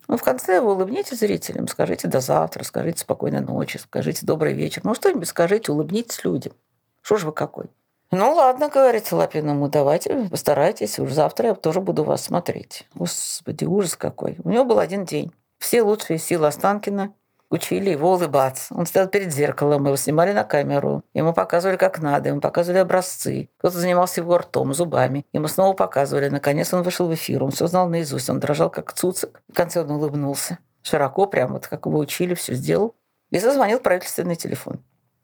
Ну, 0.08 0.18
в 0.18 0.24
конце 0.24 0.60
вы 0.60 0.74
улыбнитесь 0.74 1.20
зрителям, 1.20 1.68
скажите 1.68 2.08
до 2.08 2.20
завтра, 2.20 2.64
скажите 2.64 3.00
спокойной 3.00 3.40
ночи, 3.40 3.78
скажите 3.78 4.26
добрый 4.26 4.54
вечер. 4.54 4.82
Ну, 4.84 4.94
что-нибудь 4.94 5.28
скажите, 5.28 5.72
улыбнитесь 5.72 6.24
людям. 6.26 6.54
Что 7.02 7.18
ж 7.18 7.24
вы 7.24 7.32
какой? 7.32 7.68
Ну, 8.14 8.34
ладно, 8.34 8.68
говорит 8.68 9.10
Лапин 9.12 9.50
ему, 9.50 9.70
давайте, 9.70 10.28
постарайтесь, 10.30 11.00
уж 11.00 11.12
завтра 11.12 11.48
я 11.50 11.56
тоже 11.56 11.80
буду 11.80 12.04
вас 12.04 12.26
смотреть. 12.26 12.86
Господи, 12.94 13.64
ужас 13.64 13.96
какой. 13.96 14.38
У 14.44 14.50
него 14.50 14.66
был 14.66 14.80
один 14.80 15.06
день. 15.06 15.32
Все 15.60 15.82
лучшие 15.82 16.20
силы 16.20 16.48
Останкина 16.48 17.14
учили 17.50 17.92
его 17.92 18.14
улыбаться. 18.14 18.74
Он 18.74 18.86
стоял 18.86 19.08
перед 19.08 19.32
зеркалом, 19.32 19.86
его 19.86 19.96
снимали 19.96 20.34
на 20.34 20.44
камеру, 20.44 21.04
ему 21.14 21.34
показывали 21.34 21.78
как 21.78 22.00
надо, 22.02 22.30
ему 22.30 22.42
показывали 22.42 22.80
образцы. 22.80 23.50
Кто-то 23.60 23.78
занимался 23.78 24.20
его 24.20 24.38
ртом, 24.38 24.74
зубами. 24.74 25.26
Ему 25.32 25.48
снова 25.48 25.74
показывали. 25.74 26.28
Наконец 26.28 26.74
он 26.74 26.82
вышел 26.84 27.08
в 27.08 27.14
эфир, 27.14 27.44
он 27.44 27.52
все 27.52 27.68
знал 27.68 27.88
наизусть, 27.88 28.30
он 28.30 28.42
дрожал 28.42 28.70
как 28.70 28.92
цуцик. 28.92 29.42
В 29.50 29.54
конце 29.54 29.84
он 29.84 29.92
улыбнулся. 29.92 30.58
Широко, 30.82 31.28
прямо 31.28 31.54
вот 31.54 31.68
как 31.68 31.86
его 31.86 32.00
учили, 32.00 32.34
все 32.34 32.56
сделал. 32.56 32.96
И 33.30 33.40
зазвонил 33.40 33.80
правительственный 33.80 34.36
телефон. 34.36 34.84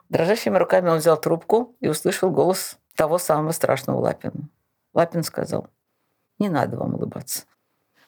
Дрожащими 0.10 0.58
руками 0.58 0.90
он 0.90 0.98
взял 0.98 1.20
трубку 1.20 1.76
и 1.80 1.88
услышал 1.88 2.32
голос 2.32 2.78
того 2.96 3.18
самого 3.18 3.52
страшного 3.52 4.00
Лапина. 4.00 4.50
Лапин 4.94 5.24
сказал, 5.24 5.68
не 6.40 6.50
надо 6.50 6.78
вам 6.78 6.96
улыбаться. 6.96 7.44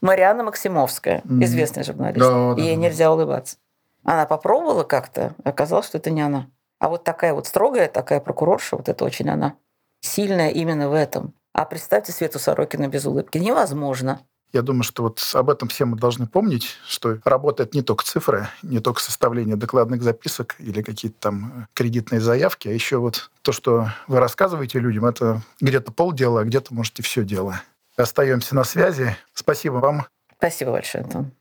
Мариана 0.02 0.44
Максимовская, 0.44 1.22
mm-hmm. 1.22 1.44
известная 1.44 1.84
журналист. 1.84 2.20
Да, 2.20 2.54
да, 2.56 2.62
Ей 2.62 2.76
да. 2.76 2.82
нельзя 2.82 3.12
улыбаться. 3.12 3.58
Она 4.04 4.26
попробовала 4.26 4.84
как-то, 4.84 5.36
оказалось, 5.44 5.88
что 5.88 5.98
это 5.98 6.10
не 6.10 6.22
она. 6.22 6.48
А 6.80 6.88
вот 6.88 7.04
такая 7.04 7.34
вот 7.34 7.48
строгая, 7.48 7.90
такая 7.90 8.22
прокурорша, 8.22 8.78
вот 8.78 8.88
это 8.88 9.04
очень 9.04 9.30
она. 9.30 9.56
Сильная 10.00 10.50
именно 10.50 10.90
в 10.90 10.94
этом. 10.94 11.34
А 11.52 11.66
представьте 11.66 12.14
Свету 12.14 12.40
Сорокина 12.40 12.88
без 12.88 13.06
улыбки. 13.06 13.38
Невозможно. 13.38 14.22
Я 14.52 14.64
думаю, 14.64 14.82
что 14.84 15.04
вот 15.04 15.22
об 15.34 15.52
этом 15.52 15.68
все 15.68 15.86
мы 15.86 15.96
должны 15.96 16.26
помнить, 16.26 16.78
что 16.88 17.20
работает 17.24 17.76
не 17.76 17.84
только 17.84 18.04
цифры, 18.04 18.48
не 18.64 18.80
только 18.80 19.00
составление 19.00 19.56
докладных 19.56 20.02
записок 20.02 20.56
или 20.58 20.82
какие-то 20.82 21.18
там 21.20 21.68
кредитные 21.76 22.20
заявки, 22.20 22.68
а 22.68 22.72
еще 22.72 22.98
вот 22.98 23.30
то, 23.44 23.52
что 23.52 23.90
вы 24.08 24.20
рассказываете 24.20 24.80
людям, 24.80 25.06
это 25.06 25.44
где-то 25.62 25.92
полдела, 25.92 26.42
а 26.42 26.46
где-то, 26.46 26.74
может, 26.74 26.98
и 26.98 27.04
все 27.04 27.24
дело. 27.24 27.62
Остаемся 27.96 28.56
на 28.56 28.64
связи. 28.64 29.16
Спасибо 29.34 29.76
вам. 29.76 30.08
Спасибо 30.38 30.72
большое, 30.72 31.04
Антон. 31.04 31.32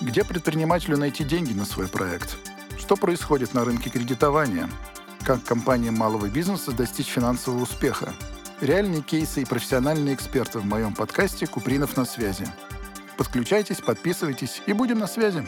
Где 0.00 0.24
предпринимателю 0.24 0.98
найти 0.98 1.22
деньги 1.22 1.52
на 1.52 1.64
свой 1.64 1.86
проект? 1.86 2.36
Что 2.82 2.96
происходит 2.96 3.54
на 3.54 3.64
рынке 3.64 3.90
кредитования? 3.90 4.68
Как 5.24 5.44
компаниям 5.44 5.94
малого 5.94 6.26
бизнеса 6.26 6.72
достичь 6.72 7.06
финансового 7.06 7.62
успеха? 7.62 8.12
Реальные 8.60 9.02
кейсы 9.02 9.42
и 9.42 9.44
профессиональные 9.44 10.16
эксперты 10.16 10.58
в 10.58 10.66
моем 10.66 10.92
подкасте 10.92 11.46
«Купринов 11.46 11.96
на 11.96 12.04
связи». 12.04 12.44
Подключайтесь, 13.16 13.80
подписывайтесь 13.80 14.62
и 14.66 14.72
будем 14.72 14.98
на 14.98 15.06
связи. 15.06 15.46